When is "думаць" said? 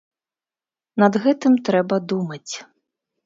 2.13-2.53